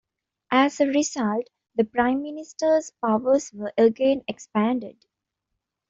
As 0.49 0.79
a 0.79 0.87
result, 0.87 1.47
the 1.75 1.83
Prime 1.83 2.23
Minister's 2.23 2.91
powers 3.03 3.53
were 3.53 3.71
again 3.77 4.23
expanded. 4.27 5.05